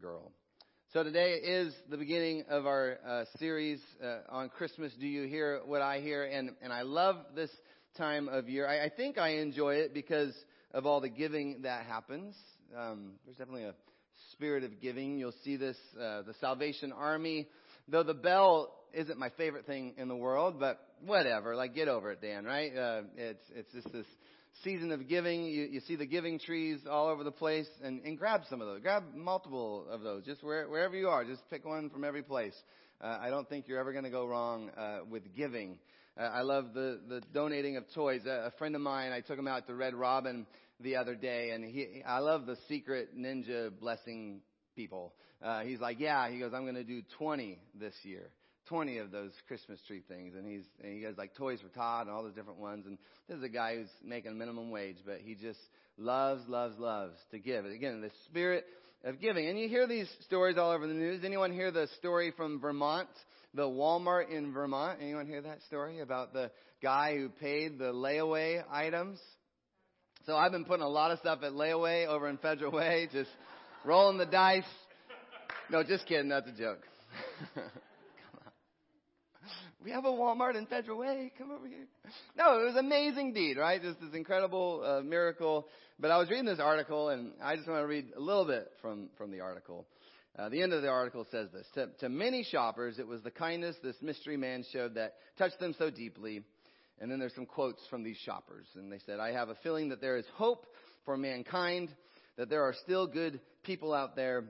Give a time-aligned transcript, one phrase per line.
[0.00, 0.32] girl.
[0.92, 4.92] So today is the beginning of our uh, series uh, on Christmas.
[5.00, 6.24] Do you hear what I hear?
[6.24, 7.50] And and I love this
[7.96, 8.68] time of year.
[8.68, 10.32] I, I think I enjoy it because
[10.72, 12.36] of all the giving that happens.
[12.76, 13.74] Um, there's definitely a
[14.32, 15.18] spirit of giving.
[15.18, 17.48] You'll see this uh, the Salvation Army.
[17.88, 21.56] Though the bell isn't my favorite thing in the world, but whatever.
[21.56, 22.44] Like get over it, Dan.
[22.44, 22.74] Right?
[22.74, 24.06] Uh, it's it's just this
[24.64, 25.44] season of giving.
[25.44, 28.66] You, you see the giving trees all over the place, and, and grab some of
[28.66, 28.80] those.
[28.80, 31.24] Grab multiple of those, just where, wherever you are.
[31.24, 32.54] Just pick one from every place.
[33.00, 35.78] Uh, I don't think you're ever going to go wrong uh, with giving.
[36.18, 38.22] Uh, I love the the donating of toys.
[38.26, 40.46] a friend of mine, I took him out to Red Robin
[40.80, 44.40] the other day, and he, I love the secret ninja blessing
[44.74, 45.12] people.
[45.42, 48.30] Uh, he's like, yeah, he goes, I'm going to do 20 this year.
[48.68, 52.06] 20 of those Christmas tree things, and he's and he has like Toys for Tots
[52.06, 52.86] and all those different ones.
[52.86, 55.58] And this is a guy who's making minimum wage, but he just
[55.96, 57.64] loves, loves, loves to give.
[57.64, 58.64] Again, the spirit
[59.04, 59.48] of giving.
[59.48, 61.22] And you hear these stories all over the news.
[61.24, 63.08] Anyone hear the story from Vermont,
[63.54, 64.98] the Walmart in Vermont?
[65.00, 66.50] Anyone hear that story about the
[66.82, 69.18] guy who paid the layaway items?
[70.26, 73.30] So I've been putting a lot of stuff at layaway over in Federal Way, just
[73.84, 74.64] rolling the dice.
[75.70, 76.28] No, just kidding.
[76.28, 76.80] That's a joke.
[79.88, 81.32] we have a Walmart in Federal Way.
[81.38, 81.86] Come over here.
[82.36, 83.80] No, it was an amazing deed, right?
[83.80, 85.66] Just this incredible uh, miracle.
[85.98, 88.70] But I was reading this article, and I just want to read a little bit
[88.82, 89.86] from, from the article.
[90.38, 91.66] Uh, the end of the article says this.
[91.72, 95.74] To, to many shoppers, it was the kindness this mystery man showed that touched them
[95.78, 96.42] so deeply.
[97.00, 98.66] And then there's some quotes from these shoppers.
[98.74, 100.66] And they said, I have a feeling that there is hope
[101.06, 101.88] for mankind,
[102.36, 104.44] that there are still good people out there.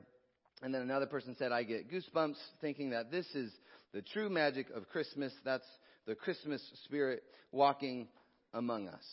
[0.61, 3.53] And then another person said, I get goosebumps thinking that this is
[3.93, 5.33] the true magic of Christmas.
[5.43, 5.67] That's
[6.05, 8.07] the Christmas spirit walking
[8.53, 9.05] among us.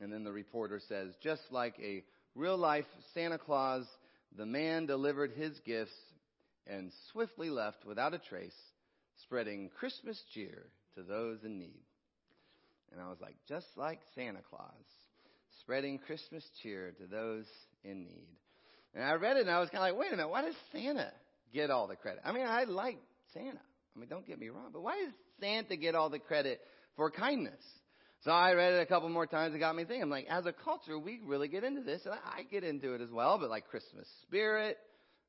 [0.00, 2.02] And then the reporter says, just like a
[2.34, 3.84] real life Santa Claus,
[4.36, 5.92] the man delivered his gifts
[6.66, 8.56] and swiftly left without a trace,
[9.22, 11.82] spreading Christmas cheer to those in need.
[12.92, 14.70] And I was like, just like Santa Claus,
[15.60, 17.44] spreading Christmas cheer to those
[17.84, 18.28] in need.
[18.94, 20.54] And I read it and I was kind of like, wait a minute, why does
[20.72, 21.12] Santa
[21.52, 22.22] get all the credit?
[22.24, 22.98] I mean, I like
[23.32, 23.60] Santa.
[24.00, 26.58] I mean, don't get me wrong, but why does Santa get all the credit
[26.96, 27.60] for kindness?
[28.24, 29.54] So I read it a couple more times.
[29.54, 30.04] It got me thinking.
[30.04, 33.02] I'm like, as a culture, we really get into this, and I get into it
[33.02, 33.36] as well.
[33.38, 34.78] But like Christmas spirit,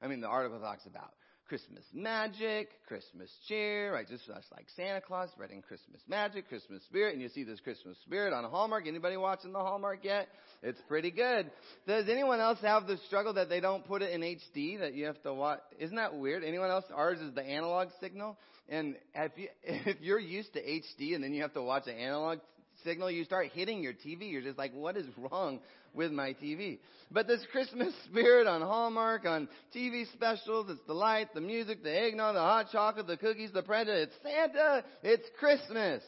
[0.01, 1.11] I mean, the article talks about
[1.51, 4.07] Christmas magic, Christmas cheer, right?
[4.07, 7.97] Just, just like Santa Claus spreading Christmas magic, Christmas spirit, and you see this Christmas
[8.05, 8.87] spirit on Hallmark.
[8.87, 10.29] Anybody watching the Hallmark yet?
[10.63, 11.51] It's pretty good.
[11.85, 15.07] Does anyone else have the struggle that they don't put it in HD that you
[15.07, 15.59] have to watch?
[15.77, 16.45] Isn't that weird?
[16.45, 16.85] Anyone else?
[16.95, 18.37] Ours is the analog signal,
[18.69, 21.97] and if you if you're used to HD and then you have to watch an
[21.97, 22.39] analog
[22.83, 24.31] signal, you start hitting your TV.
[24.31, 25.59] You're just like, what is wrong
[25.93, 26.79] with my TV?
[27.11, 31.95] But this Christmas spirit on Hallmark, on TV specials, it's the light, the music, the
[31.95, 33.97] eggnog, the hot chocolate, the cookies, the present.
[33.97, 34.83] It's Santa.
[35.03, 36.03] It's Christmas.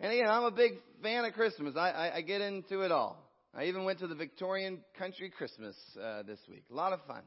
[0.00, 0.72] And again, I'm a big
[1.02, 1.76] fan of Christmas.
[1.76, 3.30] I, I, I get into it all.
[3.54, 6.64] I even went to the Victorian Country Christmas uh, this week.
[6.70, 7.22] A lot of fun.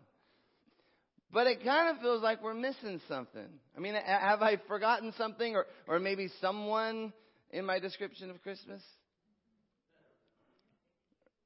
[1.32, 3.48] But it kind of feels like we're missing something.
[3.76, 7.12] I mean, have I forgotten something or, or maybe someone
[7.54, 8.82] in my description of Christmas?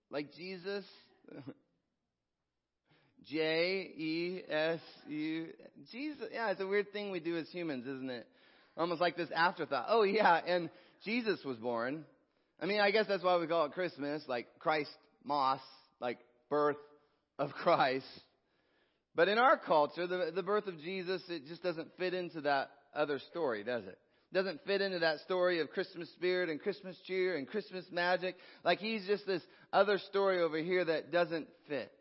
[0.09, 0.85] Like Jesus?
[3.29, 5.47] J E S U.
[5.91, 6.29] Jesus.
[6.33, 8.25] Yeah, it's a weird thing we do as humans, isn't it?
[8.77, 9.87] Almost like this afterthought.
[9.89, 10.69] Oh, yeah, and
[11.03, 12.05] Jesus was born.
[12.61, 14.91] I mean, I guess that's why we call it Christmas, like Christ
[15.25, 15.59] Mass,
[15.99, 16.19] like
[16.49, 16.77] birth
[17.37, 18.05] of Christ.
[19.13, 22.69] But in our culture, the, the birth of Jesus, it just doesn't fit into that
[22.95, 23.97] other story, does it?
[24.33, 28.35] Doesn't fit into that story of Christmas spirit and Christmas cheer and Christmas magic.
[28.63, 31.91] Like he's just this other story over here that doesn't fit.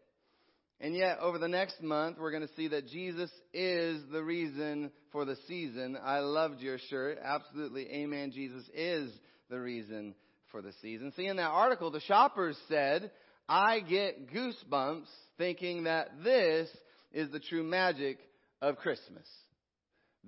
[0.78, 4.91] And yet, over the next month, we're going to see that Jesus is the reason
[5.10, 5.97] for the season.
[6.03, 7.19] I loved your shirt.
[7.22, 7.88] Absolutely.
[7.91, 8.31] Amen.
[8.31, 9.10] Jesus is
[9.48, 10.14] the reason
[10.50, 11.12] for the season.
[11.16, 13.10] See, in that article, the shoppers said,
[13.48, 15.08] I get goosebumps
[15.38, 16.69] thinking that this
[17.10, 18.19] is the true magic
[18.61, 19.26] of Christmas.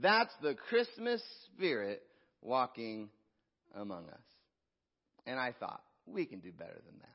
[0.00, 2.02] That's the Christmas spirit
[2.42, 3.08] walking
[3.74, 4.20] among us.
[5.26, 7.08] And I thought, we can do better than that.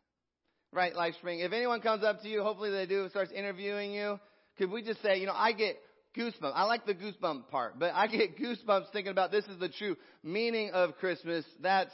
[0.71, 1.45] Right, LifeSpring?
[1.45, 4.19] If anyone comes up to you, hopefully they do, starts interviewing you,
[4.57, 5.77] could we just say, you know, I get
[6.15, 6.51] goosebumps.
[6.53, 9.95] I like the goosebump part, but I get goosebumps thinking about this is the true
[10.23, 11.45] meaning of Christmas.
[11.61, 11.93] That's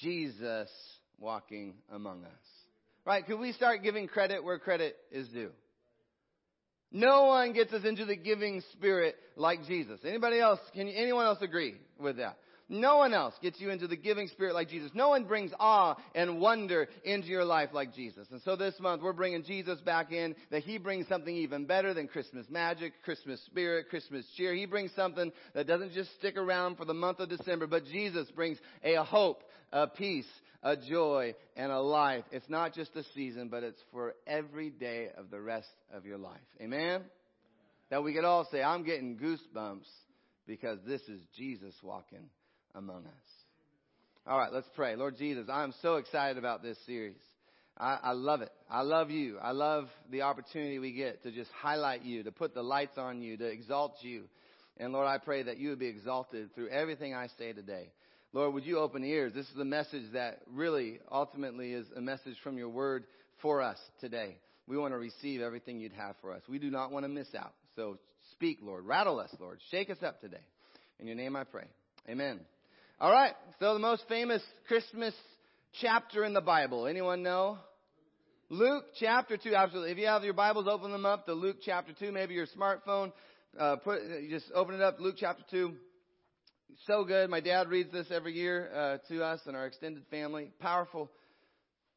[0.00, 0.70] Jesus
[1.18, 2.30] walking among us.
[3.04, 3.26] Right?
[3.26, 5.50] Could we start giving credit where credit is due?
[6.90, 10.00] No one gets us into the giving spirit like Jesus.
[10.04, 10.60] Anybody else?
[10.74, 12.38] Can anyone else agree with that?
[12.70, 14.90] No one else gets you into the giving spirit like Jesus.
[14.92, 18.28] No one brings awe and wonder into your life like Jesus.
[18.30, 21.94] And so this month we're bringing Jesus back in that he brings something even better
[21.94, 24.54] than Christmas magic, Christmas spirit, Christmas cheer.
[24.54, 28.30] He brings something that doesn't just stick around for the month of December, but Jesus
[28.32, 30.28] brings a hope, a peace,
[30.62, 32.24] a joy, and a life.
[32.32, 36.18] It's not just a season, but it's for every day of the rest of your
[36.18, 36.36] life.
[36.60, 37.00] Amen?
[37.88, 39.88] That we could all say, I'm getting goosebumps
[40.46, 42.28] because this is Jesus walking
[42.78, 43.12] among us.
[44.26, 44.94] All right, let's pray.
[44.94, 47.16] Lord Jesus, I'm so excited about this series.
[47.76, 48.52] I, I, love it.
[48.70, 49.38] I love you.
[49.38, 53.22] I love the opportunity we get to just highlight you, to put the lights on
[53.22, 54.24] you, to exalt you.
[54.76, 57.90] And Lord, I pray that you would be exalted through everything I say today.
[58.32, 59.32] Lord, would you open ears?
[59.34, 63.04] This is a message that really ultimately is a message from your word
[63.40, 64.36] for us today.
[64.66, 66.42] We want to receive everything you'd have for us.
[66.48, 67.54] We do not want to miss out.
[67.74, 67.98] So
[68.32, 68.84] speak, Lord.
[68.84, 69.58] Rattle us, Lord.
[69.70, 70.44] Shake us up today.
[71.00, 71.64] In your name I pray.
[72.08, 72.40] Amen.
[73.00, 73.34] All right.
[73.60, 75.14] So the most famous Christmas
[75.80, 76.88] chapter in the Bible.
[76.88, 77.58] Anyone know?
[78.48, 79.54] Luke chapter 2.
[79.54, 79.92] Absolutely.
[79.92, 82.10] If you have your Bibles, open them up to Luke chapter 2.
[82.10, 83.12] Maybe your smartphone.
[83.56, 84.98] Uh, put, just open it up.
[84.98, 85.74] Luke chapter 2
[86.86, 87.30] so good.
[87.30, 90.50] My dad reads this every year uh, to us and our extended family.
[90.60, 91.10] Powerful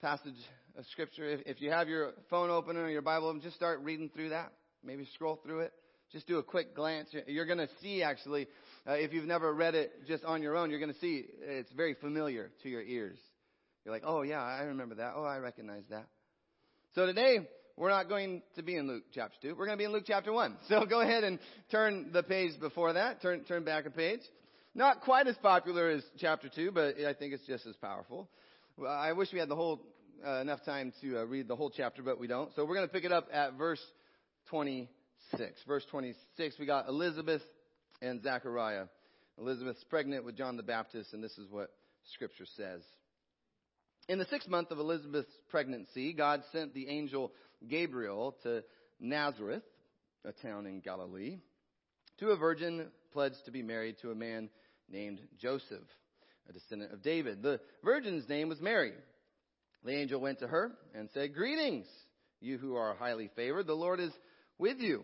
[0.02, 0.36] passage
[0.78, 1.26] of scripture.
[1.26, 4.30] If, if you have your phone open or your Bible open, just start reading through
[4.30, 4.52] that.
[4.84, 5.74] Maybe scroll through it.
[6.12, 7.10] Just do a quick glance.
[7.28, 8.48] You're going to see, actually,
[8.88, 11.72] uh, if you've never read it just on your own, you're going to see it's
[11.72, 13.18] very familiar to your ears.
[13.86, 15.14] You're like, oh, yeah, I remember that.
[15.16, 16.08] Oh, I recognize that.
[16.94, 17.48] So today,
[17.78, 19.56] we're not going to be in Luke chapter 2.
[19.56, 20.58] We're going to be in Luke chapter 1.
[20.70, 21.40] So go ahead and
[21.70, 23.22] turn the page before that.
[23.22, 24.22] Turn, turn back a page.
[24.74, 28.30] Not quite as popular as chapter 2, but I think it's just as powerful.
[28.88, 29.82] I wish we had the whole,
[30.26, 32.54] uh, enough time to uh, read the whole chapter, but we don't.
[32.56, 33.82] So we're going to pick it up at verse
[34.50, 35.52] 26.
[35.68, 37.42] Verse 26, we got Elizabeth
[38.02, 38.86] and Zachariah.
[39.38, 41.72] Elizabeth's pregnant with John the Baptist, and this is what
[42.14, 42.82] scripture says.
[44.10, 47.32] In the sixth month of Elizabeth's pregnancy, God sent the angel
[47.68, 48.64] Gabriel to
[49.00, 49.64] Nazareth,
[50.26, 51.38] a town in Galilee,
[52.20, 54.50] to a virgin pledged to be married to a man
[54.90, 55.88] named Joseph,
[56.50, 57.42] a descendant of David.
[57.42, 58.94] The virgin's name was Mary.
[59.84, 61.88] The angel went to her and said, Greetings,
[62.40, 63.68] you who are highly favored.
[63.68, 64.12] The Lord is
[64.58, 65.04] with you.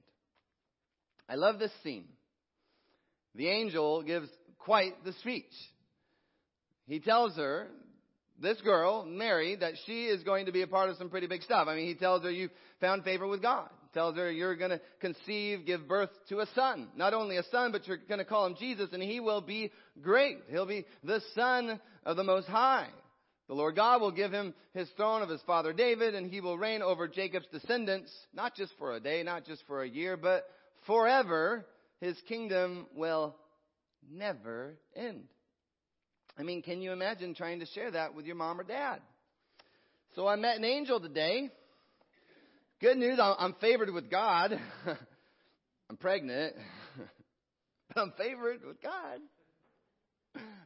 [1.31, 2.03] I love this scene.
[3.35, 4.27] The angel gives
[4.59, 5.45] quite the speech.
[6.87, 7.69] He tells her,
[8.41, 11.43] this girl, Mary, that she is going to be a part of some pretty big
[11.43, 11.69] stuff.
[11.69, 12.51] I mean, he tells her, you've
[12.81, 16.87] found favor with God tells her you're going to conceive, give birth to a son.
[16.95, 19.69] Not only a son, but you're going to call him Jesus and he will be
[20.01, 20.37] great.
[20.49, 22.87] He'll be the son of the Most High.
[23.49, 26.57] The Lord God will give him his throne of his father David and he will
[26.57, 30.45] reign over Jacob's descendants, not just for a day, not just for a year, but
[30.85, 31.65] forever.
[31.99, 33.35] His kingdom will
[34.11, 35.25] never end.
[36.37, 39.01] I mean, can you imagine trying to share that with your mom or dad?
[40.15, 41.51] So I met an angel today
[42.81, 44.59] Good news, I'm favored with God.
[45.89, 46.55] I'm pregnant,
[47.93, 49.19] but I'm favored with God.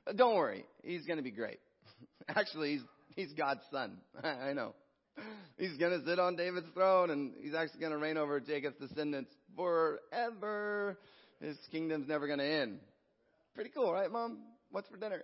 [0.05, 1.60] But don't worry, he's going to be great.
[2.29, 2.81] Actually, he's,
[3.17, 3.98] he's God's son.
[4.24, 4.75] I know.
[5.57, 8.75] He's going to sit on David's throne and he's actually going to reign over Jacob's
[8.77, 10.98] descendants forever.
[11.39, 12.79] His kingdom's never going to end.
[13.53, 14.39] Pretty cool, right, Mom?
[14.72, 15.24] What's for dinner?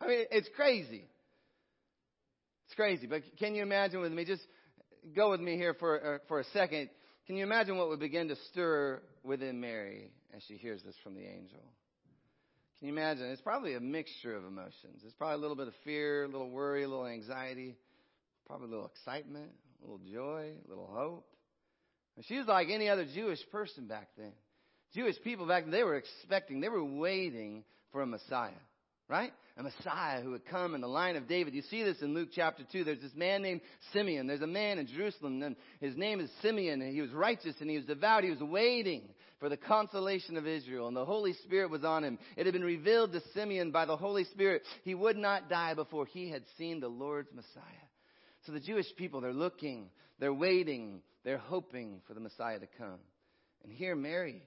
[0.00, 1.04] I mean, it's crazy.
[2.66, 4.42] It's crazy, but can you imagine with me just
[5.14, 6.88] go with me here for, uh, for a second.
[7.26, 11.14] Can you imagine what would begin to stir within Mary as she hears this from
[11.14, 11.62] the angel?
[12.78, 13.26] Can you imagine?
[13.26, 15.02] It's probably a mixture of emotions.
[15.04, 17.76] It's probably a little bit of fear, a little worry, a little anxiety,
[18.46, 19.50] probably a little excitement,
[19.80, 21.26] a little joy, a little hope.
[22.16, 24.32] And she was like any other Jewish person back then.
[24.94, 28.52] Jewish people back then, they were expecting, they were waiting for a Messiah
[29.08, 29.32] right?
[29.56, 31.54] A Messiah who would come in the line of David.
[31.54, 32.84] You see this in Luke chapter 2.
[32.84, 33.60] There's this man named
[33.92, 34.26] Simeon.
[34.26, 37.70] There's a man in Jerusalem, and his name is Simeon, and he was righteous and
[37.70, 38.24] he was devout.
[38.24, 39.02] He was waiting
[39.38, 42.18] for the consolation of Israel, and the Holy Spirit was on him.
[42.36, 44.62] It had been revealed to Simeon by the Holy Spirit.
[44.82, 47.85] He would not die before he had seen the Lord's Messiah.
[48.46, 53.00] So the Jewish people, they're looking, they're waiting, they're hoping for the Messiah to come.
[53.64, 54.42] And here Mary,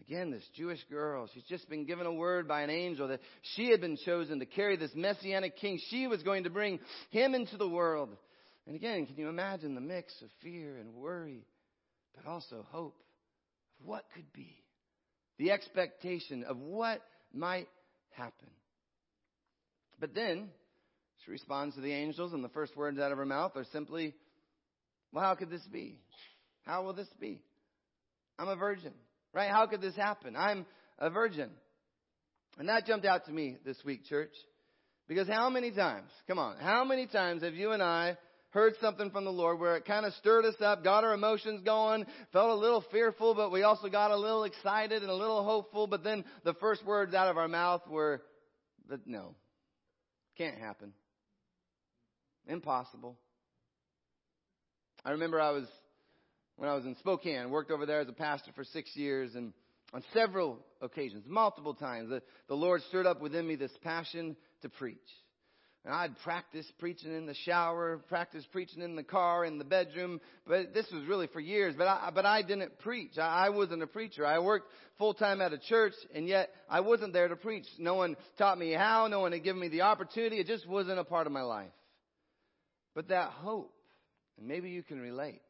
[0.00, 3.20] Again, this Jewish girl, she's just been given a word by an angel that
[3.54, 5.80] she had been chosen to carry this messianic king.
[5.90, 6.78] She was going to bring
[7.10, 8.10] him into the world.
[8.66, 11.44] And again, can you imagine the mix of fear and worry,
[12.14, 13.02] but also hope
[13.80, 14.62] of what could be?
[15.38, 17.00] The expectation of what
[17.32, 17.68] might
[18.10, 18.50] happen.
[19.98, 20.48] But then,
[21.28, 24.14] she responds to the angels, and the first words out of her mouth are simply,
[25.12, 25.98] Well, how could this be?
[26.64, 27.42] How will this be?
[28.38, 28.94] I'm a virgin.
[29.34, 29.50] Right?
[29.50, 30.34] How could this happen?
[30.36, 30.64] I'm
[30.98, 31.50] a virgin.
[32.58, 34.32] And that jumped out to me this week, church.
[35.06, 38.16] Because how many times, come on, how many times have you and I
[38.50, 41.60] heard something from the Lord where it kind of stirred us up, got our emotions
[41.62, 45.44] going, felt a little fearful, but we also got a little excited and a little
[45.44, 48.22] hopeful, but then the first words out of our mouth were,
[48.88, 49.34] but no,
[50.38, 50.94] can't happen.
[52.48, 53.16] Impossible.
[55.04, 55.66] I remember I was
[56.56, 57.50] when I was in Spokane.
[57.50, 59.52] Worked over there as a pastor for six years, and
[59.92, 64.68] on several occasions, multiple times, the, the Lord stirred up within me this passion to
[64.68, 64.98] preach.
[65.84, 70.20] And I'd practice preaching in the shower, practice preaching in the car, in the bedroom,
[70.46, 71.74] but this was really for years.
[71.78, 73.16] But I, but I didn't preach.
[73.16, 74.26] I, I wasn't a preacher.
[74.26, 77.66] I worked full time at a church, and yet I wasn't there to preach.
[77.78, 79.06] No one taught me how.
[79.06, 80.40] No one had given me the opportunity.
[80.40, 81.70] It just wasn't a part of my life.
[82.98, 83.72] But that hope,
[84.38, 85.40] and maybe you can relate,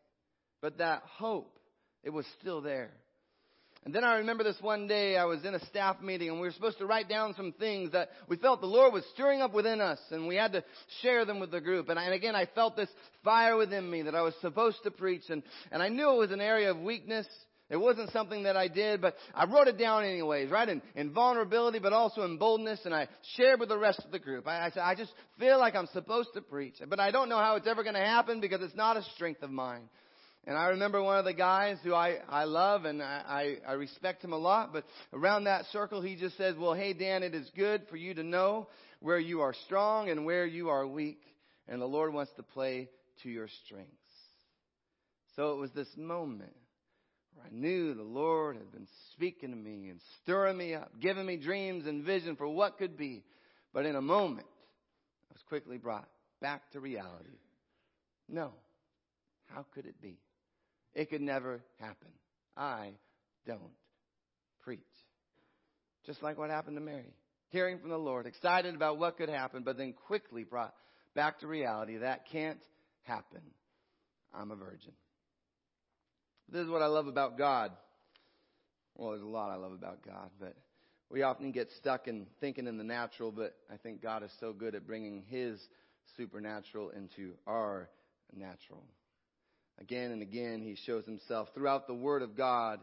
[0.60, 1.58] but that hope,
[2.04, 2.90] it was still there.
[3.86, 6.46] And then I remember this one day I was in a staff meeting and we
[6.46, 9.54] were supposed to write down some things that we felt the Lord was stirring up
[9.54, 10.64] within us and we had to
[11.00, 11.88] share them with the group.
[11.88, 12.90] And, I, and again, I felt this
[13.24, 16.32] fire within me that I was supposed to preach and, and I knew it was
[16.32, 17.26] an area of weakness.
[17.70, 20.68] It wasn't something that I did, but I wrote it down anyways, right?
[20.68, 24.18] In, in vulnerability, but also in boldness, and I shared with the rest of the
[24.18, 24.46] group.
[24.46, 27.38] I, I said, I just feel like I'm supposed to preach, but I don't know
[27.38, 29.90] how it's ever going to happen because it's not a strength of mine.
[30.46, 33.72] And I remember one of the guys who I, I love and I, I, I
[33.74, 37.34] respect him a lot, but around that circle he just says, well, hey Dan, it
[37.34, 38.66] is good for you to know
[39.00, 41.20] where you are strong and where you are weak.
[41.68, 42.88] And the Lord wants to play
[43.24, 43.92] to your strengths.
[45.36, 46.54] So it was this moment
[47.44, 51.36] I knew the Lord had been speaking to me and stirring me up, giving me
[51.36, 53.24] dreams and vision for what could be.
[53.72, 54.46] But in a moment,
[55.30, 56.08] I was quickly brought
[56.40, 57.38] back to reality.
[58.28, 58.52] No.
[59.46, 60.18] How could it be?
[60.94, 62.08] It could never happen.
[62.56, 62.92] I
[63.46, 63.60] don't
[64.62, 64.80] preach.
[66.06, 67.14] Just like what happened to Mary.
[67.50, 70.74] Hearing from the Lord, excited about what could happen, but then quickly brought
[71.14, 71.96] back to reality.
[71.98, 72.60] That can't
[73.02, 73.40] happen.
[74.34, 74.92] I'm a virgin.
[76.50, 77.72] This is what I love about God.
[78.96, 80.56] Well, there's a lot I love about God, but
[81.10, 84.52] we often get stuck in thinking in the natural, but I think God is so
[84.52, 85.60] good at bringing His
[86.16, 87.88] supernatural into our
[88.34, 88.82] natural.
[89.80, 92.80] Again and again, he shows himself throughout the Word of God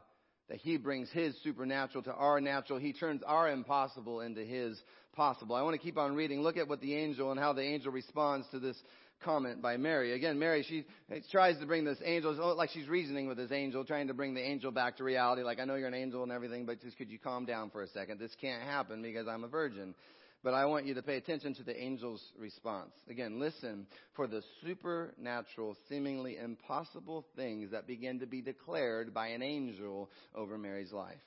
[0.48, 2.80] that he brings his supernatural to our natural.
[2.80, 4.80] He turns our impossible into his
[5.14, 5.56] possible.
[5.56, 6.42] I want to keep on reading.
[6.42, 8.78] Look at what the angel and how the angel responds to this
[9.24, 10.14] comment by Mary.
[10.14, 10.86] Again, Mary, she
[11.32, 14.34] tries to bring this angel, oh, like she's reasoning with this angel, trying to bring
[14.34, 15.44] the angel back to reality.
[15.44, 17.82] Like, I know you're an angel and everything, but just could you calm down for
[17.82, 18.20] a second?
[18.20, 19.96] This can't happen because I'm a virgin.
[20.44, 22.92] But I want you to pay attention to the angel's response.
[23.10, 29.42] Again, listen for the supernatural, seemingly impossible things that begin to be declared by an
[29.42, 31.18] angel over Mary's life.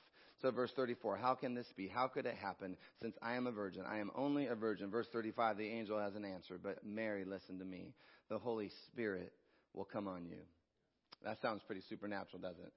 [0.41, 1.87] So verse 34, how can this be?
[1.87, 3.83] How could it happen since I am a virgin?
[3.85, 4.89] I am only a virgin.
[4.89, 7.93] Verse 35, the angel has an answer, but Mary, listen to me.
[8.29, 9.33] The Holy Spirit
[9.73, 10.39] will come on you.
[11.25, 12.73] That sounds pretty supernatural, doesn't it?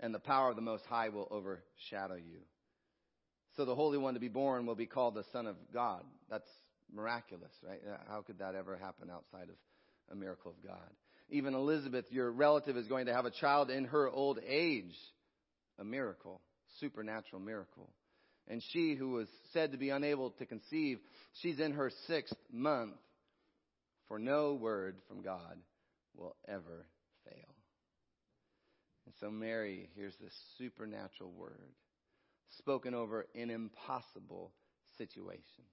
[0.00, 2.40] And the power of the Most High will overshadow you.
[3.56, 6.02] So the Holy One to be born will be called the Son of God.
[6.30, 6.48] That's
[6.92, 7.80] miraculous, right?
[7.88, 9.56] Uh, how could that ever happen outside of
[10.10, 10.90] a miracle of God?
[11.30, 14.94] Even Elizabeth, your relative, is going to have a child in her old age.
[15.80, 16.40] A miracle,
[16.80, 17.90] supernatural miracle.
[18.48, 20.98] And she, who was said to be unable to conceive,
[21.40, 22.96] she's in her sixth month.
[24.08, 25.58] For no word from God
[26.16, 26.86] will ever
[27.24, 27.54] fail.
[29.04, 31.74] And so Mary hears this supernatural word
[32.58, 34.52] spoken over an impossible
[34.96, 35.64] situation.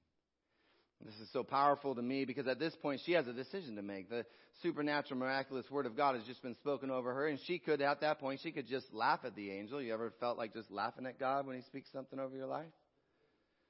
[1.03, 3.81] This is so powerful to me because at this point she has a decision to
[3.81, 4.09] make.
[4.09, 4.25] The
[4.61, 8.01] supernatural, miraculous word of God has just been spoken over her, and she could, at
[8.01, 9.81] that point, she could just laugh at the angel.
[9.81, 12.71] You ever felt like just laughing at God when he speaks something over your life?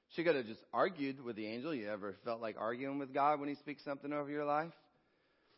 [0.09, 1.73] She could have just argued with the angel.
[1.73, 4.71] You ever felt like arguing with God when he speaks something over your life?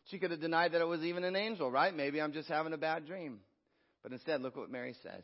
[0.06, 1.94] She could have denied that it was even an angel, right?
[1.94, 3.40] Maybe I'm just having a bad dream.
[4.04, 5.24] But instead, look what Mary says.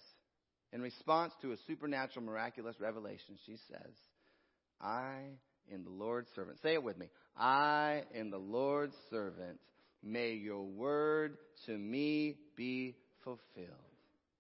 [0.74, 3.94] In response to a supernatural, miraculous revelation, she says,
[4.82, 5.38] I
[5.72, 6.58] am the Lord's servant.
[6.62, 7.08] Say it with me.
[7.38, 9.60] I am the Lord's servant.
[10.04, 13.70] May your word to me be fulfilled.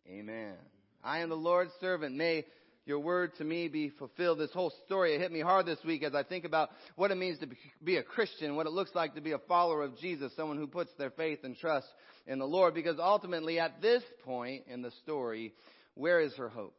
[0.08, 0.56] Amen.
[1.04, 2.16] I am the Lord's servant.
[2.16, 2.46] May
[2.86, 4.40] your word to me be fulfilled.
[4.40, 7.16] This whole story, it hit me hard this week as I think about what it
[7.16, 7.48] means to
[7.84, 10.68] be a Christian, what it looks like to be a follower of Jesus, someone who
[10.68, 11.88] puts their faith and trust
[12.28, 12.74] in the Lord.
[12.74, 15.54] Because ultimately, at this point in the story,
[15.96, 16.76] where is her hope?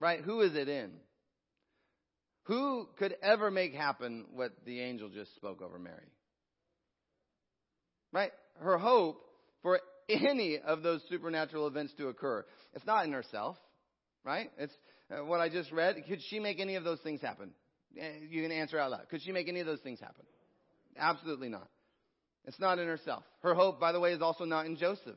[0.00, 0.20] Right?
[0.20, 0.90] Who is it in?
[2.44, 6.12] Who could ever make happen what the angel just spoke over Mary?
[8.12, 8.32] Right?
[8.60, 9.24] Her hope
[9.62, 12.44] for any of those supernatural events to occur.
[12.74, 13.56] It's not in herself,
[14.24, 14.50] right?
[14.58, 14.74] It's
[15.10, 15.96] uh, what I just read.
[16.06, 17.50] Could she make any of those things happen?
[17.98, 19.08] Eh, you can answer out loud.
[19.08, 20.24] Could she make any of those things happen?
[20.98, 21.68] Absolutely not.
[22.44, 23.24] It's not in herself.
[23.42, 25.16] Her hope, by the way, is also not in Joseph.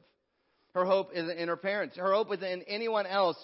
[0.73, 1.97] Her hope isn't in her parents.
[1.97, 3.37] Her hope isn't in anyone else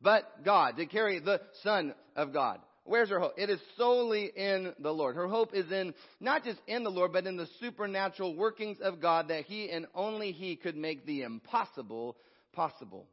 [0.00, 2.60] but God, to carry the Son of God.
[2.86, 3.34] Where's her hope?
[3.36, 5.16] It is solely in the Lord.
[5.16, 9.00] Her hope is in, not just in the Lord, but in the supernatural workings of
[9.00, 12.16] God that He and only He could make the impossible
[12.52, 13.06] possible.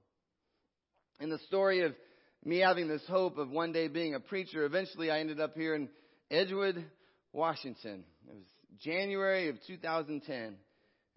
[1.19, 1.93] In the story of
[2.45, 5.75] me having this hope of one day being a preacher, eventually I ended up here
[5.75, 5.89] in
[6.29, 6.83] Edgewood,
[7.31, 8.03] Washington.
[8.27, 8.45] It was
[8.79, 10.55] January of 2010,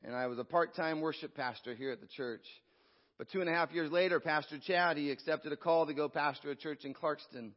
[0.05, 2.45] and I was a part-time worship pastor here at the church.
[3.19, 6.09] But two and a half years later, Pastor Chad, he accepted a call to go
[6.09, 7.53] pastor a church in Clarkston.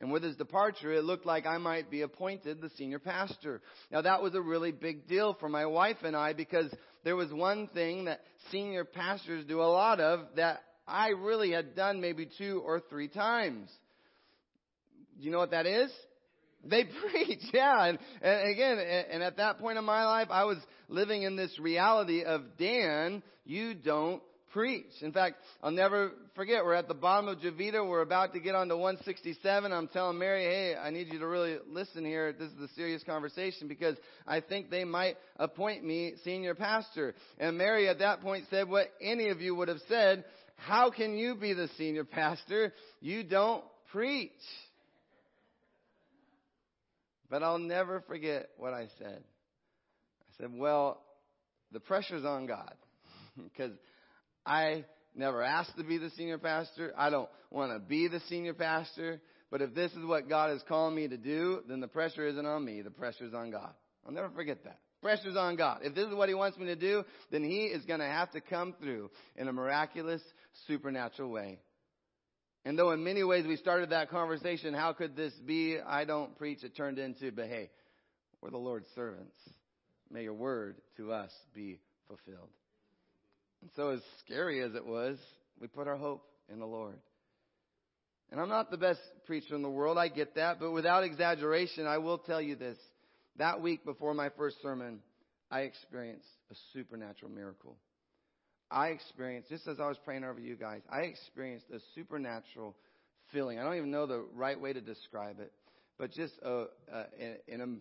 [0.00, 3.60] And with his departure, it looked like I might be appointed the senior pastor.
[3.90, 7.32] Now that was a really big deal for my wife and I because there was
[7.32, 8.20] one thing that
[8.52, 13.08] senior pastors do a lot of that I really had done maybe two or three
[13.08, 13.70] times.
[15.18, 15.90] Do you know what that is?
[16.64, 17.84] They preach, yeah.
[17.84, 18.78] And, and again,
[19.10, 23.22] and at that point in my life, I was living in this reality of, Dan,
[23.44, 24.86] you don't preach.
[25.02, 27.86] In fact, I'll never forget, we're at the bottom of Jovita.
[27.86, 29.72] We're about to get on to 167.
[29.72, 32.32] I'm telling Mary, hey, I need you to really listen here.
[32.32, 37.14] This is a serious conversation because I think they might appoint me senior pastor.
[37.38, 40.24] And Mary at that point said what any of you would have said.
[40.56, 42.72] How can you be the senior pastor?
[43.00, 44.32] You don't preach.
[47.30, 49.22] But I'll never forget what I said.
[49.22, 51.02] I said, well,
[51.72, 52.74] the pressure's on God
[53.36, 53.72] because
[54.48, 56.94] I never asked to be the senior pastor.
[56.96, 59.20] I don't want to be the senior pastor.
[59.50, 62.46] But if this is what God is calling me to do, then the pressure isn't
[62.46, 62.80] on me.
[62.80, 63.72] The pressure's on God.
[64.06, 64.78] I'll never forget that.
[65.02, 65.80] Pressure's on God.
[65.82, 68.30] If this is what He wants me to do, then He is going to have
[68.32, 70.22] to come through in a miraculous,
[70.66, 71.60] supernatural way.
[72.64, 75.78] And though in many ways we started that conversation, how could this be?
[75.78, 76.64] I don't preach.
[76.64, 77.70] It turned into, but hey,
[78.40, 79.36] we're the Lord's servants.
[80.10, 82.50] May your word to us be fulfilled.
[83.62, 85.18] And so, as scary as it was,
[85.60, 86.98] we put our hope in the Lord.
[88.30, 91.86] And I'm not the best preacher in the world, I get that, but without exaggeration,
[91.86, 92.76] I will tell you this.
[93.36, 95.00] That week before my first sermon,
[95.50, 97.76] I experienced a supernatural miracle.
[98.70, 102.76] I experienced, just as I was praying over you guys, I experienced a supernatural
[103.32, 103.58] feeling.
[103.58, 105.52] I don't even know the right way to describe it,
[105.98, 107.04] but just a, a,
[107.48, 107.80] an,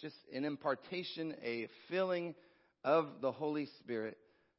[0.00, 2.36] just an impartation, a feeling
[2.84, 4.16] of the Holy Spirit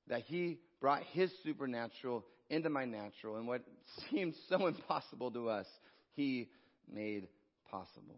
[0.10, 3.62] that He brought His supernatural into my natural, and what
[4.12, 5.68] seemed so impossible to us,
[6.14, 6.50] He
[6.92, 7.28] made
[7.70, 8.18] possible.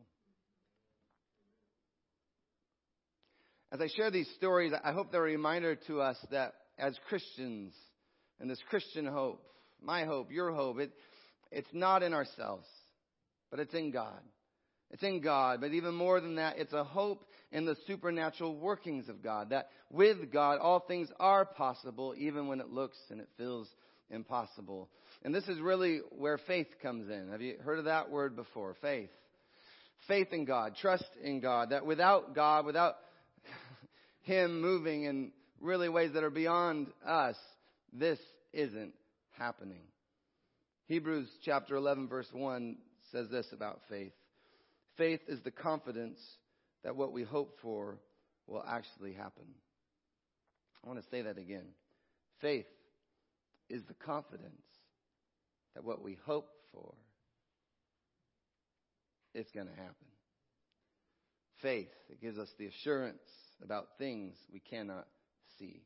[3.72, 7.74] As I share these stories, I hope they're a reminder to us that as Christians,
[8.40, 9.42] and this Christian hope,
[9.82, 10.92] my hope, your hope, it,
[11.52, 12.66] it's not in ourselves,
[13.50, 14.20] but it's in God.
[14.90, 19.10] It's in God, but even more than that, it's a hope in the supernatural workings
[19.10, 19.50] of God.
[19.50, 23.68] That with God, all things are possible, even when it looks and it feels
[24.10, 24.90] impossible.
[25.24, 27.30] And this is really where faith comes in.
[27.32, 28.76] Have you heard of that word before?
[28.82, 29.10] Faith.
[30.08, 31.70] Faith in God, trust in God.
[31.70, 32.96] That without God, without
[34.24, 37.36] Him moving in really ways that are beyond us,
[37.94, 38.20] this
[38.54, 38.94] isn't
[39.38, 39.84] happening.
[40.88, 42.78] Hebrews chapter 11 verse 1
[43.12, 44.14] says this about faith.
[44.98, 46.20] Faith is the confidence
[46.84, 48.00] that what we hope for
[48.48, 49.46] will actually happen.
[50.84, 51.66] I want to say that again.
[52.42, 52.66] Faith
[53.70, 54.52] is the confidence
[55.76, 56.94] that what we hope for
[59.34, 59.96] is going to happen.
[61.62, 63.22] Faith, it gives us the assurance
[63.64, 65.08] about things we cannot
[65.60, 65.84] see.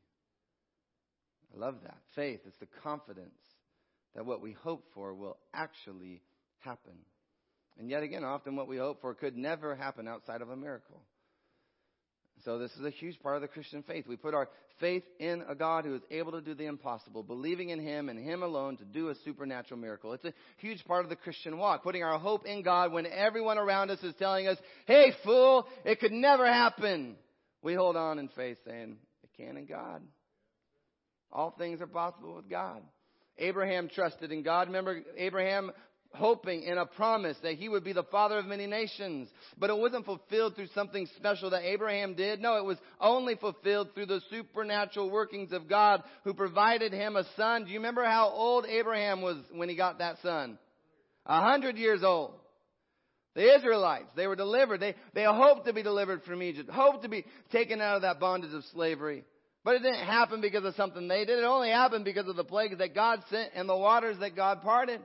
[1.54, 1.98] I love that.
[2.14, 3.30] Faith is the confidence
[4.14, 6.22] that what we hope for will actually
[6.60, 6.94] happen.
[7.78, 11.00] And yet again, often what we hope for could never happen outside of a miracle.
[12.44, 14.06] So this is a huge part of the Christian faith.
[14.06, 17.70] We put our faith in a God who is able to do the impossible, believing
[17.70, 20.12] in Him and Him alone to do a supernatural miracle.
[20.12, 23.58] It's a huge part of the Christian walk, putting our hope in God when everyone
[23.58, 27.16] around us is telling us, hey fool, it could never happen.
[27.62, 30.02] We hold on in faith saying, it can in God.
[31.32, 32.82] All things are possible with God.
[33.38, 34.68] Abraham trusted in God.
[34.68, 35.70] Remember, Abraham
[36.14, 39.28] hoping in a promise that he would be the father of many nations.
[39.58, 42.40] But it wasn't fulfilled through something special that Abraham did.
[42.40, 47.24] No, it was only fulfilled through the supernatural workings of God who provided him a
[47.36, 47.64] son.
[47.64, 50.58] Do you remember how old Abraham was when he got that son?
[51.26, 52.34] A hundred years old.
[53.34, 54.80] The Israelites, they were delivered.
[54.80, 58.18] They, they hoped to be delivered from Egypt, hoped to be taken out of that
[58.18, 59.24] bondage of slavery.
[59.62, 61.40] But it didn't happen because of something they did.
[61.40, 64.62] It only happened because of the plagues that God sent and the waters that God
[64.62, 65.00] parted.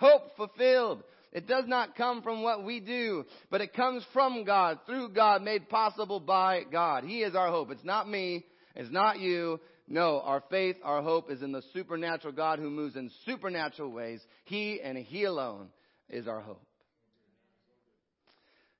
[0.00, 1.02] Hope fulfilled.
[1.30, 5.42] It does not come from what we do, but it comes from God, through God,
[5.42, 7.04] made possible by God.
[7.04, 7.70] He is our hope.
[7.70, 8.46] It's not me.
[8.74, 9.60] It's not you.
[9.86, 14.20] No, our faith, our hope is in the supernatural God who moves in supernatural ways.
[14.44, 15.68] He and He alone
[16.08, 16.62] is our hope.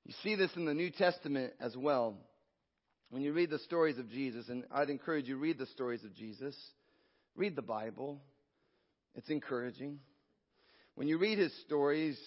[0.06, 2.16] You see this in the New Testament as well.
[3.10, 6.14] When you read the stories of Jesus, and I'd encourage you read the stories of
[6.14, 6.56] Jesus.
[7.36, 8.22] Read the Bible.
[9.14, 9.98] It's encouraging.
[11.00, 12.18] When you read his stories,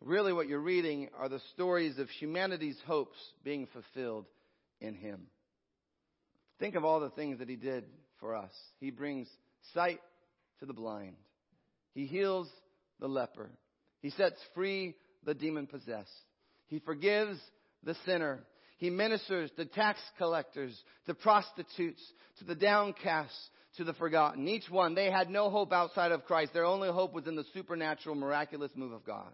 [0.00, 4.24] really what you're reading are the stories of humanity's hopes being fulfilled
[4.80, 5.26] in him.
[6.58, 7.84] Think of all the things that he did
[8.18, 8.50] for us.
[8.80, 9.28] He brings
[9.74, 10.00] sight
[10.60, 11.16] to the blind.
[11.92, 12.48] He heals
[12.98, 13.50] the leper.
[14.00, 14.94] He sets free
[15.26, 16.08] the demon possessed.
[16.68, 17.38] He forgives
[17.84, 18.42] the sinner.
[18.82, 22.02] He ministers to tax collectors, to prostitutes,
[22.40, 23.32] to the downcast,
[23.76, 24.48] to the forgotten.
[24.48, 26.52] Each one, they had no hope outside of Christ.
[26.52, 29.30] Their only hope was in the supernatural, miraculous move of God.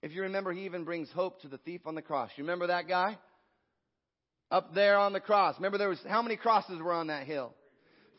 [0.00, 2.30] If you remember, he even brings hope to the thief on the cross.
[2.36, 3.18] You remember that guy?
[4.50, 5.56] Up there on the cross.
[5.58, 7.52] Remember there was, how many crosses were on that hill?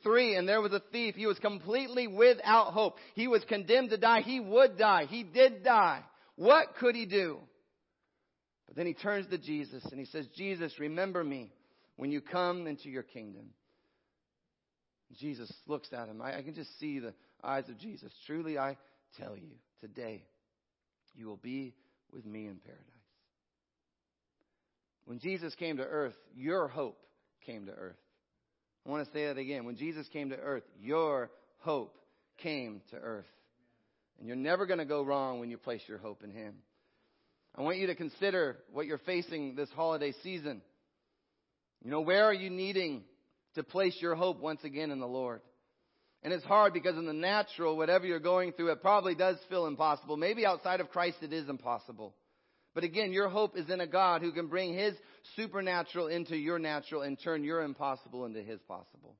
[0.03, 1.15] Three, and there was a thief.
[1.15, 2.97] He was completely without hope.
[3.15, 4.21] He was condemned to die.
[4.21, 5.07] He would die.
[5.09, 6.03] He did die.
[6.35, 7.39] What could he do?
[8.67, 11.51] But then he turns to Jesus and he says, Jesus, remember me
[11.95, 13.49] when you come into your kingdom.
[15.17, 16.21] Jesus looks at him.
[16.21, 18.11] I, I can just see the eyes of Jesus.
[18.25, 18.77] Truly, I
[19.17, 20.23] tell you, today
[21.15, 21.73] you will be
[22.11, 22.83] with me in paradise.
[25.05, 26.99] When Jesus came to earth, your hope
[27.45, 27.95] came to earth.
[28.85, 29.65] I want to say that again.
[29.65, 31.97] When Jesus came to earth, your hope
[32.37, 33.25] came to earth.
[34.19, 36.55] And you're never going to go wrong when you place your hope in Him.
[37.57, 40.61] I want you to consider what you're facing this holiday season.
[41.83, 43.03] You know, where are you needing
[43.57, 45.41] to place your hope once again in the Lord.
[46.21, 49.65] And it's hard because in the natural, whatever you're going through, it probably does feel
[49.65, 50.15] impossible.
[50.15, 52.13] Maybe outside of Christ it is impossible.
[52.75, 54.93] But again, your hope is in a God who can bring His
[55.35, 59.15] supernatural into your natural and turn your impossible into His possible.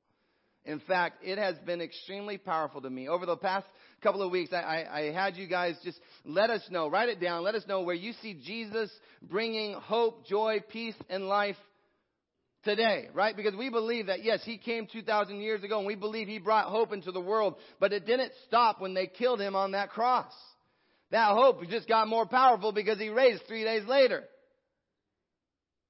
[0.68, 3.08] In fact, it has been extremely powerful to me.
[3.08, 3.66] Over the past
[4.04, 7.22] couple of weeks, I, I, I, had you guys just let us know, write it
[7.22, 11.56] down, let us know where you see Jesus bringing hope, joy, peace, and life
[12.66, 13.34] today, right?
[13.34, 16.66] Because we believe that, yes, he came 2,000 years ago and we believe he brought
[16.66, 20.34] hope into the world, but it didn't stop when they killed him on that cross.
[21.12, 24.26] That hope just got more powerful because he raised three days later.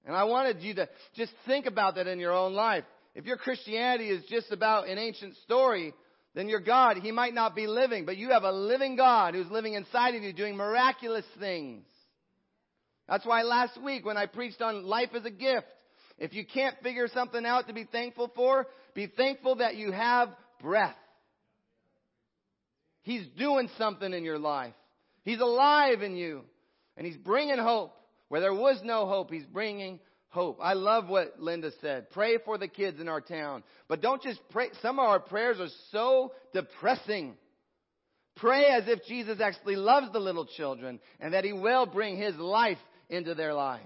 [0.06, 2.84] And I wanted you to just think about that in your own life.
[3.18, 5.92] If your Christianity is just about an ancient story,
[6.36, 9.50] then your God, he might not be living, but you have a living God who's
[9.50, 11.84] living inside of you doing miraculous things.
[13.10, 15.66] That's why last week when I preached on life as a gift,
[16.20, 20.30] if you can't figure something out to be thankful for, be thankful that you have
[20.62, 20.96] breath.
[23.02, 24.76] He's doing something in your life.
[25.24, 26.44] He's alive in you.
[26.96, 27.96] And He's bringing hope.
[28.30, 30.60] Where there was no hope, He's bringing hope.
[30.62, 32.10] I love what Linda said.
[32.12, 33.64] Pray for the kids in our town.
[33.88, 34.70] But don't just pray.
[34.82, 37.36] Some of our prayers are so depressing.
[38.36, 42.36] Pray as if Jesus actually loves the little children and that He will bring His
[42.36, 42.78] life
[43.10, 43.84] into their lives.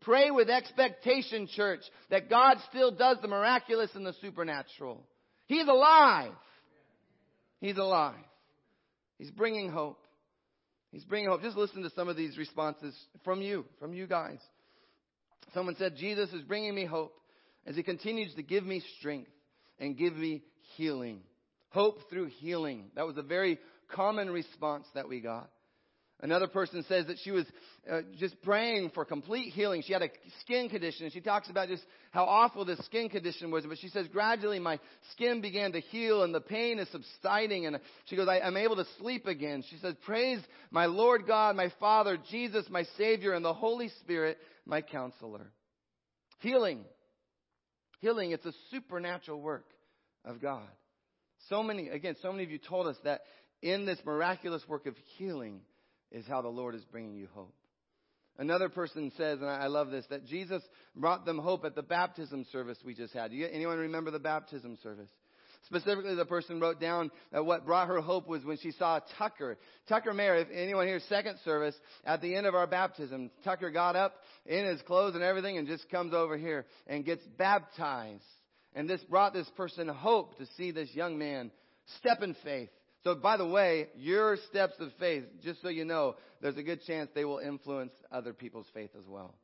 [0.00, 5.02] Pray with expectation, church, that God still does the miraculous and the supernatural.
[5.46, 6.32] He's alive.
[7.60, 8.14] He's alive.
[9.18, 9.98] He's bringing hope.
[10.92, 11.42] He's bringing hope.
[11.42, 14.38] Just listen to some of these responses from you, from you guys.
[15.54, 17.14] Someone said, Jesus is bringing me hope
[17.66, 19.30] as he continues to give me strength
[19.78, 20.42] and give me
[20.76, 21.20] healing.
[21.70, 22.90] Hope through healing.
[22.96, 23.58] That was a very
[23.88, 25.50] common response that we got.
[26.20, 27.44] Another person says that she was
[27.88, 29.84] uh, just praying for complete healing.
[29.86, 30.08] She had a
[30.40, 31.10] skin condition.
[31.10, 33.64] She talks about just how awful this skin condition was.
[33.64, 34.80] But she says, gradually my
[35.12, 37.66] skin began to heal and the pain is subsiding.
[37.66, 39.62] And she goes, I, I'm able to sleep again.
[39.70, 40.40] She says, praise
[40.72, 45.50] my Lord God, my Father, Jesus, my Savior, and the Holy Spirit, my counselor.
[46.38, 46.84] Healing.
[48.00, 49.66] Healing, it's a supernatural work
[50.24, 50.68] of God.
[51.48, 53.22] So many, again, so many of you told us that
[53.62, 55.62] in this miraculous work of healing,
[56.10, 57.54] is how the Lord is bringing you hope.
[58.38, 60.62] Another person says, and I love this, that Jesus
[60.94, 63.32] brought them hope at the baptism service we just had.
[63.32, 65.10] Anyone remember the baptism service?
[65.66, 69.58] Specifically, the person wrote down that what brought her hope was when she saw Tucker.
[69.88, 73.96] Tucker Mayer, if anyone here, second service, at the end of our baptism, Tucker got
[73.96, 74.14] up
[74.46, 78.22] in his clothes and everything and just comes over here and gets baptized.
[78.74, 81.50] And this brought this person hope to see this young man
[81.98, 82.70] step in faith.
[83.04, 86.82] So by the way, your steps of faith, just so you know, there's a good
[86.84, 89.34] chance they will influence other people's faith as well.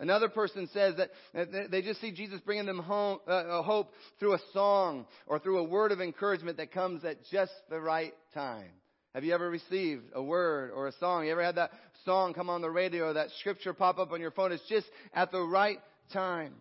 [0.00, 4.38] Another person says that they just see Jesus bringing them home, uh, hope through a
[4.52, 8.70] song or through a word of encouragement that comes at just the right time.
[9.14, 11.24] Have you ever received a word or a song?
[11.24, 11.72] You ever had that
[12.04, 14.52] song come on the radio or that scripture pop up on your phone?
[14.52, 15.78] It's just at the right
[16.12, 16.54] time.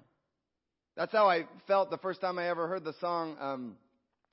[0.95, 3.75] That's how I felt the first time I ever heard the song, um,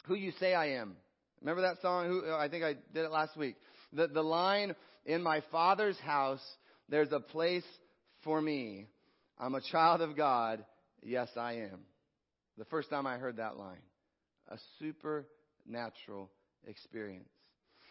[0.07, 0.97] Who You Say I Am.
[1.43, 2.07] Remember that song?
[2.07, 3.57] Who, I think I did it last week.
[3.93, 6.41] The, the line, In my Father's house,
[6.89, 7.65] there's a place
[8.25, 8.89] for me.
[9.39, 10.65] I'm a child of God.
[11.03, 11.81] Yes, I am.
[12.59, 13.83] The first time I heard that line.
[14.49, 16.31] A supernatural
[16.67, 17.29] experience.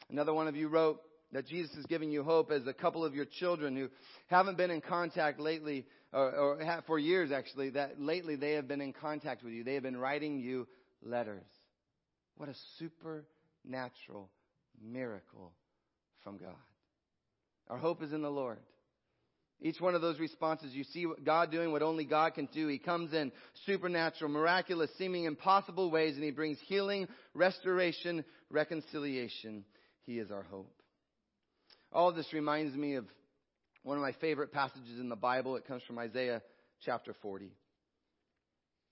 [0.10, 1.00] Another one of you wrote
[1.32, 3.90] that Jesus is giving you hope as a couple of your children who
[4.28, 8.82] haven't been in contact lately, or, or for years actually, that lately they have been
[8.82, 9.64] in contact with you.
[9.64, 10.68] They have been writing you
[11.02, 11.46] letters.
[12.38, 14.30] What a supernatural
[14.82, 15.54] miracle
[16.24, 16.54] from God.
[17.70, 18.60] Our hope is in the Lord.
[19.64, 22.68] Each one of those responses, you see God doing what only God can do.
[22.68, 23.32] He comes in
[23.66, 29.64] supernatural, miraculous, seeming impossible ways, and He brings healing, restoration, reconciliation.
[30.06, 30.70] He is our hope.
[31.94, 33.06] All of this reminds me of
[33.84, 35.56] one of my favorite passages in the Bible.
[35.56, 36.42] It comes from Isaiah
[36.84, 37.50] chapter 40.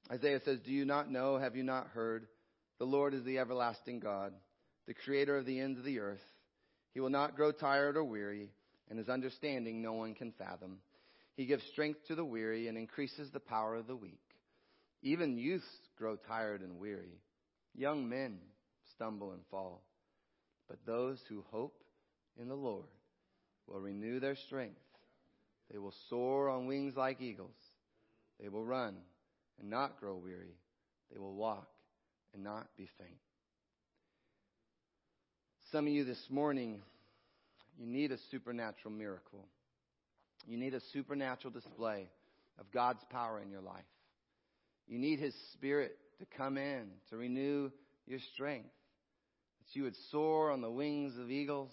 [0.09, 1.37] Isaiah says, Do you not know?
[1.37, 2.27] Have you not heard?
[2.79, 4.31] The Lord is the everlasting God,
[4.87, 6.23] the creator of the ends of the earth.
[6.93, 8.51] He will not grow tired or weary
[8.91, 10.79] and his understanding no one can fathom.
[11.37, 14.19] He gives strength to the weary and increases the power of the weak.
[15.01, 15.63] Even youths
[15.97, 17.21] grow tired and weary.
[17.73, 18.37] Young men
[18.93, 19.81] stumble and fall.
[20.67, 21.81] But those who hope
[22.37, 22.89] in the Lord
[23.65, 24.75] will renew their strength.
[25.71, 27.55] They will soar on wings like eagles.
[28.41, 28.97] They will run
[29.57, 30.57] and not grow weary.
[31.13, 31.69] They will walk
[32.33, 33.15] and not be faint.
[35.71, 36.81] Some of you this morning
[37.81, 39.47] you need a supernatural miracle.
[40.47, 42.07] You need a supernatural display
[42.59, 43.81] of God's power in your life.
[44.87, 47.71] You need His Spirit to come in to renew
[48.05, 48.69] your strength.
[49.59, 51.71] That you would soar on the wings of eagles,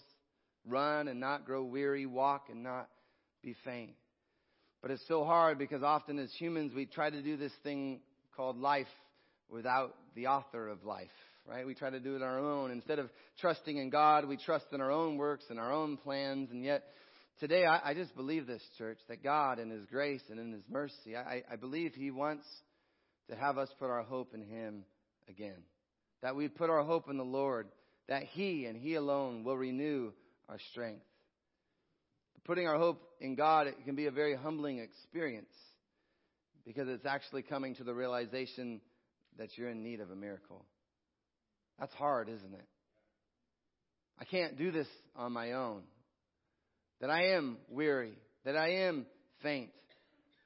[0.65, 2.89] run and not grow weary, walk and not
[3.43, 3.93] be faint.
[4.81, 7.99] But it's so hard because often as humans we try to do this thing
[8.35, 8.87] called life
[9.47, 11.07] without the author of life
[11.49, 11.65] right?
[11.65, 12.71] We try to do it on our own.
[12.71, 13.09] Instead of
[13.39, 16.51] trusting in God, we trust in our own works and our own plans.
[16.51, 16.83] And yet,
[17.39, 20.63] today, I, I just believe this, church, that God, in His grace and in His
[20.69, 22.45] mercy, I, I believe He wants
[23.29, 24.83] to have us put our hope in Him
[25.27, 25.63] again.
[26.21, 27.67] That we put our hope in the Lord,
[28.07, 30.11] that He and He alone will renew
[30.47, 31.05] our strength.
[32.45, 35.53] Putting our hope in God, it can be a very humbling experience
[36.65, 38.81] because it's actually coming to the realization
[39.37, 40.65] that you're in need of a miracle.
[41.79, 42.67] That's hard, isn't it?
[44.19, 45.83] I can't do this on my own.
[46.99, 48.17] That I am weary.
[48.43, 49.05] That I am
[49.41, 49.71] faint.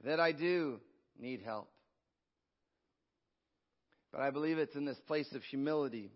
[0.03, 0.79] That I do
[1.19, 1.69] need help.
[4.11, 6.11] But I believe it's in this place of humility,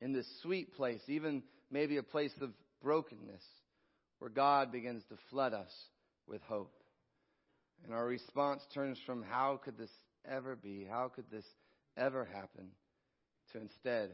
[0.00, 3.42] in this sweet place, even maybe a place of brokenness,
[4.20, 5.72] where God begins to flood us
[6.28, 6.72] with hope.
[7.84, 9.90] And our response turns from how could this
[10.30, 10.86] ever be?
[10.88, 11.44] How could this
[11.96, 12.68] ever happen?
[13.52, 14.10] To instead,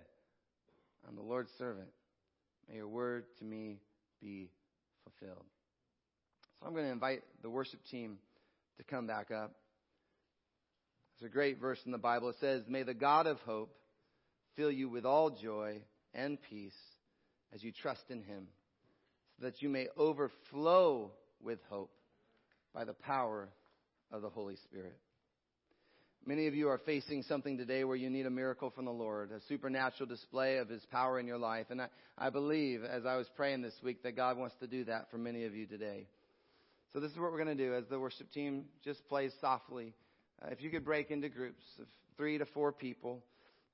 [1.09, 1.89] I'm the Lord's servant.
[2.69, 3.79] May your word to me
[4.21, 4.51] be
[5.05, 5.45] fulfilled.
[6.61, 8.19] So I'm going to invite the worship team
[8.77, 9.55] to come back up.
[11.19, 12.29] There's a great verse in the Bible.
[12.29, 13.75] It says, May the God of hope
[14.55, 15.81] fill you with all joy
[16.13, 16.77] and peace
[17.55, 18.49] as you trust in him,
[19.39, 21.11] so that you may overflow
[21.43, 21.93] with hope
[22.75, 23.49] by the power
[24.13, 24.99] of the Holy Spirit.
[26.27, 29.31] Many of you are facing something today where you need a miracle from the Lord,
[29.33, 31.67] a supernatural display of His power in your life.
[31.71, 34.85] And I, I believe, as I was praying this week, that God wants to do
[34.85, 36.07] that for many of you today.
[36.93, 39.95] So this is what we're going to do as the worship team just plays softly.
[40.43, 41.87] Uh, if you could break into groups of
[42.19, 43.23] three to four people.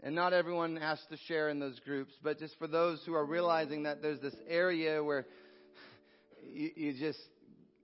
[0.02, 3.24] And not everyone has to share in those groups, but just for those who are
[3.24, 5.26] realizing that there's this area where
[6.52, 7.18] you, you just,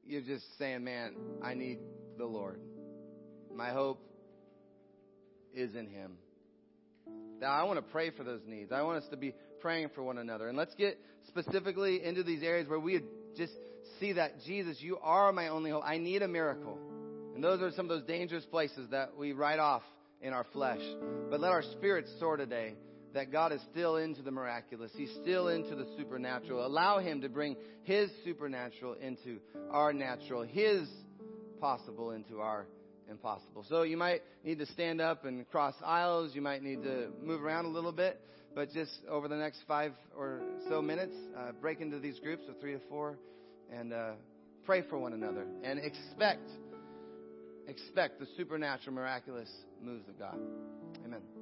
[0.04, 1.78] you're just saying, man, I need
[2.18, 2.60] the Lord.
[3.54, 4.02] My hope
[5.54, 6.12] is in Him.
[7.40, 8.70] Now, I want to pray for those needs.
[8.70, 10.48] I want us to be praying for one another.
[10.48, 13.00] And let's get specifically into these areas where we
[13.36, 13.52] just
[13.98, 15.82] see that Jesus, you are my only hope.
[15.84, 16.78] I need a miracle.
[17.34, 19.82] And those are some of those dangerous places that we write off
[20.20, 20.82] in our flesh.
[21.30, 22.74] But let our spirits soar today
[23.14, 24.92] that God is still into the miraculous.
[24.94, 26.64] He's still into the supernatural.
[26.66, 30.88] Allow Him to bring His supernatural into our natural, His
[31.60, 32.66] possible into our
[33.10, 33.64] impossible.
[33.68, 36.34] So you might need to stand up and cross aisles.
[36.34, 38.20] You might need to move around a little bit.
[38.54, 42.58] But just over the next five or so minutes, uh, break into these groups of
[42.60, 43.16] three to four
[43.72, 44.12] and uh,
[44.64, 46.48] pray for one another and expect,
[47.68, 49.50] expect the supernatural, miraculous
[49.82, 50.38] moves of God.
[51.04, 51.39] Amen.